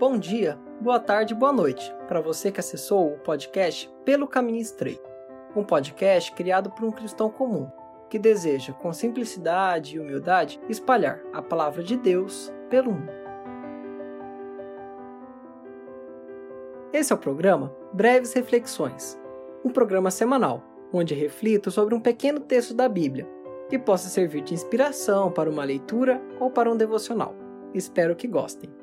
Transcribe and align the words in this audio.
Bom 0.00 0.16
dia, 0.16 0.58
boa 0.80 0.98
tarde, 0.98 1.34
boa 1.34 1.52
noite 1.52 1.94
para 2.08 2.22
você 2.22 2.50
que 2.50 2.58
acessou 2.58 3.12
o 3.12 3.18
podcast 3.18 3.86
Pelo 4.02 4.26
Caminho 4.26 4.58
Estreito, 4.58 5.06
um 5.54 5.62
podcast 5.62 6.32
criado 6.32 6.70
por 6.70 6.86
um 6.86 6.90
cristão 6.90 7.28
comum 7.28 7.70
que 8.08 8.18
deseja, 8.18 8.72
com 8.72 8.94
simplicidade 8.94 9.96
e 9.96 10.00
humildade, 10.00 10.58
espalhar 10.70 11.20
a 11.34 11.42
palavra 11.42 11.82
de 11.82 11.98
Deus 11.98 12.50
pelo 12.70 12.92
mundo. 12.92 13.12
Esse 16.94 17.12
é 17.12 17.14
o 17.14 17.18
programa 17.18 17.70
Breves 17.92 18.32
Reflexões, 18.32 19.20
um 19.62 19.68
programa 19.68 20.10
semanal 20.10 20.62
onde 20.94 21.14
reflito 21.14 21.70
sobre 21.70 21.94
um 21.94 22.00
pequeno 22.00 22.40
texto 22.40 22.72
da 22.72 22.88
Bíblia 22.88 23.28
que 23.68 23.78
possa 23.78 24.08
servir 24.08 24.40
de 24.40 24.54
inspiração 24.54 25.30
para 25.30 25.50
uma 25.50 25.62
leitura 25.62 26.22
ou 26.40 26.50
para 26.50 26.72
um 26.72 26.76
devocional. 26.76 27.34
Espero 27.74 28.16
que 28.16 28.26
gostem. 28.26 28.79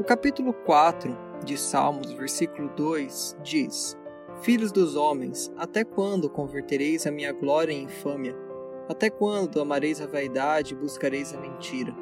O 0.00 0.02
capítulo 0.02 0.54
4 0.54 1.14
de 1.44 1.58
Salmos, 1.58 2.10
versículo 2.12 2.70
2, 2.74 3.36
diz: 3.42 3.98
Filhos 4.40 4.72
dos 4.72 4.96
homens, 4.96 5.52
até 5.58 5.84
quando 5.84 6.30
convertereis 6.30 7.06
a 7.06 7.10
minha 7.10 7.34
glória 7.34 7.70
em 7.70 7.82
infâmia? 7.82 8.34
Até 8.88 9.10
quando 9.10 9.60
amareis 9.60 10.00
a 10.00 10.06
vaidade 10.06 10.72
e 10.72 10.76
buscareis 10.76 11.34
a 11.34 11.38
mentira? 11.38 11.94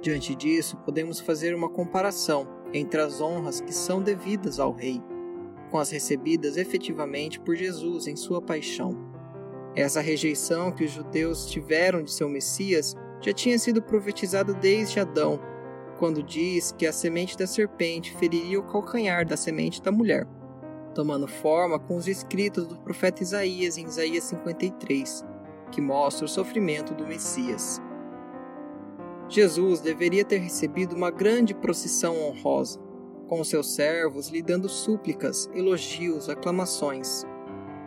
Diante 0.00 0.32
disso, 0.36 0.76
podemos 0.84 1.18
fazer 1.18 1.56
uma 1.56 1.68
comparação 1.68 2.46
entre 2.72 3.00
as 3.00 3.20
honras 3.20 3.60
que 3.60 3.74
são 3.74 4.00
devidas 4.00 4.60
ao 4.60 4.70
Rei, 4.70 5.02
com 5.72 5.78
as 5.78 5.90
recebidas 5.90 6.56
efetivamente 6.56 7.40
por 7.40 7.56
Jesus 7.56 8.06
em 8.06 8.14
sua 8.14 8.40
paixão. 8.40 8.96
Essa 9.74 10.00
rejeição 10.00 10.70
que 10.70 10.84
os 10.84 10.92
judeus 10.92 11.46
tiveram 11.46 12.00
de 12.00 12.12
seu 12.12 12.28
Messias 12.28 12.94
já 13.20 13.32
tinha 13.32 13.58
sido 13.58 13.82
profetizada 13.82 14.54
desde 14.54 15.00
Adão, 15.00 15.40
quando 15.98 16.22
diz 16.22 16.72
que 16.72 16.86
a 16.86 16.92
semente 16.92 17.36
da 17.36 17.46
serpente 17.46 18.14
feriria 18.16 18.60
o 18.60 18.62
calcanhar 18.62 19.26
da 19.26 19.36
semente 19.36 19.82
da 19.82 19.92
mulher, 19.92 20.26
tomando 20.94 21.26
forma 21.26 21.78
com 21.78 21.96
os 21.96 22.06
escritos 22.06 22.66
do 22.66 22.76
profeta 22.78 23.22
Isaías 23.22 23.76
em 23.76 23.84
Isaías 23.84 24.24
53, 24.24 25.24
que 25.70 25.80
mostra 25.80 26.24
o 26.24 26.28
sofrimento 26.28 26.94
do 26.94 27.06
Messias. 27.06 27.82
Jesus 29.28 29.80
deveria 29.80 30.24
ter 30.24 30.38
recebido 30.38 30.96
uma 30.96 31.10
grande 31.10 31.54
procissão 31.54 32.16
honrosa, 32.22 32.80
com 33.26 33.44
seus 33.44 33.74
servos 33.74 34.28
lhe 34.28 34.40
dando 34.40 34.68
súplicas, 34.68 35.50
elogios, 35.52 36.30
aclamações 36.30 37.26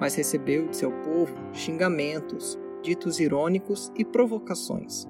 mas 0.02 0.16
recebeu 0.16 0.68
de 0.68 0.78
seu 0.78 0.92
povo 0.92 1.31
xingamentos, 1.53 2.58
ditos 2.81 3.20
irônicos 3.20 3.92
e 3.96 4.03
provocações. 4.03 5.08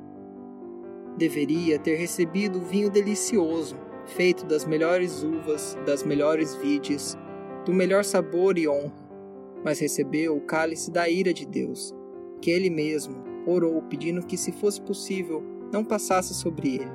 Deveria 1.21 1.77
ter 1.77 1.97
recebido 1.97 2.59
vinho 2.59 2.89
delicioso, 2.89 3.77
feito 4.07 4.43
das 4.43 4.65
melhores 4.65 5.21
uvas, 5.21 5.77
das 5.85 6.03
melhores 6.03 6.55
vides, 6.55 7.15
do 7.63 7.71
melhor 7.71 8.03
sabor 8.03 8.57
e 8.57 8.67
honra, 8.67 8.91
mas 9.63 9.77
recebeu 9.77 10.35
o 10.35 10.41
cálice 10.41 10.89
da 10.89 11.07
ira 11.07 11.31
de 11.31 11.45
Deus, 11.45 11.93
que 12.41 12.49
ele 12.49 12.71
mesmo 12.71 13.23
orou 13.45 13.83
pedindo 13.83 14.25
que, 14.25 14.35
se 14.35 14.51
fosse 14.51 14.81
possível, 14.81 15.43
não 15.71 15.85
passasse 15.85 16.33
sobre 16.33 16.77
ele. 16.77 16.91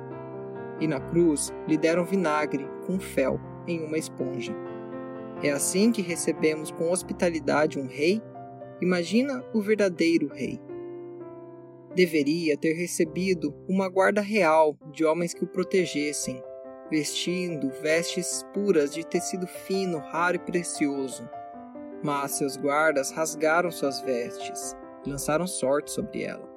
E 0.81 0.89
na 0.89 0.99
cruz 0.99 1.53
lhe 1.65 1.77
deram 1.77 2.03
vinagre 2.03 2.67
com 2.85 2.99
fel 2.99 3.39
em 3.65 3.81
uma 3.81 3.97
esponja. 3.97 4.53
É 5.41 5.51
assim 5.51 5.89
que 5.89 6.01
recebemos 6.01 6.69
com 6.69 6.91
hospitalidade 6.91 7.79
um 7.79 7.87
rei? 7.87 8.21
Imagina 8.81 9.41
o 9.53 9.61
verdadeiro 9.61 10.27
rei. 10.27 10.59
Deveria 11.97 12.55
ter 12.55 12.73
recebido 12.73 13.55
uma 13.67 13.89
guarda 13.89 14.21
real 14.21 14.77
de 14.91 15.03
homens 15.03 15.33
que 15.33 15.43
o 15.43 15.47
protegessem, 15.47 16.43
vestindo 16.91 17.71
vestes 17.81 18.45
puras 18.53 18.93
de 18.93 19.03
tecido 19.03 19.47
fino, 19.47 19.97
raro 19.97 20.35
e 20.35 20.39
precioso. 20.39 21.27
Mas 22.03 22.33
seus 22.33 22.55
guardas 22.55 23.09
rasgaram 23.09 23.71
suas 23.71 23.99
vestes 24.01 24.75
e 25.03 25.09
lançaram 25.09 25.47
sorte 25.47 25.89
sobre 25.89 26.21
ela. 26.21 26.47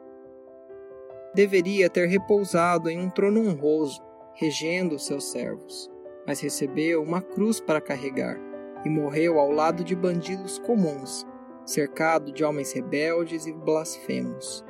Deveria 1.34 1.88
ter 1.88 2.06
repousado 2.06 2.90
em 2.90 3.00
um 3.00 3.08
trono 3.08 3.48
honroso, 3.48 3.98
regendo 4.34 4.96
os 4.96 5.06
seus 5.06 5.30
servos, 5.30 5.90
mas 6.26 6.38
recebeu 6.40 7.02
uma 7.02 7.22
cruz 7.22 7.62
para 7.62 7.80
carregar 7.80 8.38
e 8.84 8.90
morreu 8.90 9.38
ao 9.38 9.50
lado 9.50 9.82
de 9.82 9.96
bandidos 9.96 10.58
comuns, 10.58 11.26
cercado 11.64 12.30
de 12.30 12.44
homens 12.44 12.74
rebeldes 12.74 13.46
e 13.46 13.54
blasfemos. 13.54 14.68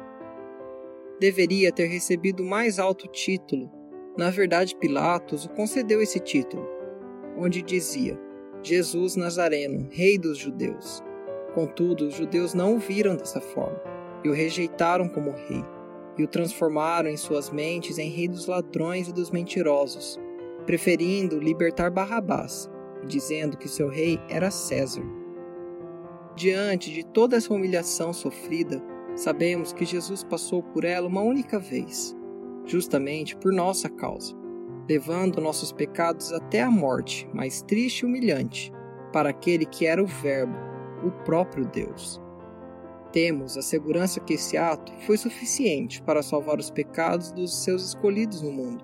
Deveria 1.20 1.70
ter 1.70 1.86
recebido 1.86 2.42
mais 2.42 2.78
alto 2.78 3.06
título. 3.06 3.70
Na 4.16 4.30
verdade, 4.30 4.74
Pilatos 4.74 5.44
o 5.44 5.50
concedeu 5.50 6.02
esse 6.02 6.18
título, 6.18 6.66
onde 7.36 7.62
dizia: 7.62 8.18
Jesus 8.62 9.14
Nazareno, 9.16 9.86
Rei 9.90 10.18
dos 10.18 10.38
Judeus. 10.38 11.02
Contudo, 11.54 12.06
os 12.06 12.14
judeus 12.14 12.54
não 12.54 12.76
o 12.76 12.78
viram 12.78 13.16
dessa 13.16 13.40
forma 13.40 13.80
e 14.24 14.28
o 14.28 14.32
rejeitaram 14.32 15.08
como 15.08 15.30
rei, 15.30 15.64
e 16.16 16.22
o 16.22 16.28
transformaram 16.28 17.08
em 17.08 17.16
suas 17.16 17.50
mentes 17.50 17.98
em 17.98 18.08
rei 18.08 18.28
dos 18.28 18.46
ladrões 18.46 19.08
e 19.08 19.12
dos 19.12 19.30
mentirosos, 19.30 20.18
preferindo 20.66 21.38
libertar 21.38 21.90
Barrabás 21.90 22.70
dizendo 23.06 23.56
que 23.56 23.68
seu 23.68 23.88
rei 23.88 24.20
era 24.28 24.50
César. 24.50 25.04
Diante 26.36 26.92
de 26.92 27.04
toda 27.04 27.36
essa 27.36 27.52
humilhação 27.52 28.12
sofrida, 28.12 28.82
sabemos 29.20 29.72
que 29.72 29.84
Jesus 29.84 30.24
passou 30.24 30.62
por 30.62 30.82
ela 30.82 31.06
uma 31.06 31.20
única 31.20 31.58
vez, 31.58 32.16
justamente 32.64 33.36
por 33.36 33.52
nossa 33.52 33.88
causa, 33.88 34.34
levando 34.88 35.42
nossos 35.42 35.72
pecados 35.72 36.32
até 36.32 36.62
a 36.62 36.70
morte 36.70 37.28
mais 37.34 37.60
triste 37.60 38.00
e 38.00 38.06
humilhante 38.06 38.72
para 39.12 39.28
aquele 39.28 39.66
que 39.66 39.84
era 39.84 40.02
o 40.02 40.06
Verbo, 40.06 40.56
o 41.04 41.10
próprio 41.24 41.66
Deus. 41.66 42.20
Temos 43.12 43.58
a 43.58 43.62
segurança 43.62 44.20
que 44.20 44.34
esse 44.34 44.56
ato 44.56 44.90
foi 45.04 45.18
suficiente 45.18 46.00
para 46.02 46.22
salvar 46.22 46.58
os 46.58 46.70
pecados 46.70 47.30
dos 47.30 47.62
seus 47.62 47.88
escolhidos 47.88 48.40
no 48.40 48.50
mundo, 48.50 48.82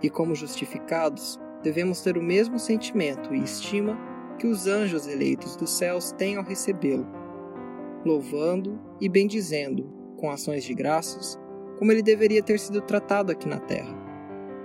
e 0.00 0.08
como 0.08 0.34
justificados, 0.34 1.40
devemos 1.60 2.02
ter 2.02 2.16
o 2.16 2.22
mesmo 2.22 2.56
sentimento 2.56 3.34
e 3.34 3.42
estima 3.42 3.98
que 4.38 4.46
os 4.46 4.68
anjos 4.68 5.08
eleitos 5.08 5.56
dos 5.56 5.70
céus 5.70 6.12
têm 6.12 6.36
ao 6.36 6.44
recebê-lo, 6.44 7.21
louvando 8.04 8.80
e 9.00 9.08
bendizendo, 9.08 9.92
com 10.16 10.30
ações 10.30 10.64
de 10.64 10.74
graças, 10.74 11.38
como 11.78 11.90
ele 11.90 12.02
deveria 12.02 12.42
ter 12.42 12.58
sido 12.58 12.80
tratado 12.80 13.32
aqui 13.32 13.48
na 13.48 13.58
terra. 13.58 13.94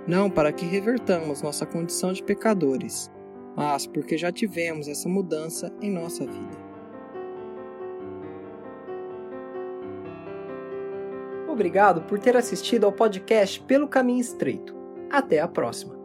Não 0.06 0.30
para 0.30 0.52
que 0.52 0.64
revertamos 0.64 1.42
nossa 1.42 1.66
condição 1.66 2.12
de 2.12 2.22
pecadores, 2.22 3.10
mas 3.56 3.86
porque 3.86 4.16
já 4.16 4.30
tivemos 4.30 4.88
essa 4.88 5.08
mudança 5.08 5.72
em 5.82 5.90
nossa 5.90 6.24
vida. 6.24 6.68
Obrigado 11.48 12.02
por 12.02 12.20
ter 12.20 12.36
assistido 12.36 12.84
ao 12.84 12.92
podcast 12.92 13.60
Pelo 13.62 13.88
Caminho 13.88 14.20
Estreito. 14.20 14.76
Até 15.10 15.40
a 15.40 15.48
próxima! 15.48 15.97